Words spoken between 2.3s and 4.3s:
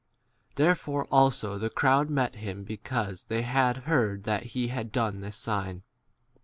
him be cause they had heard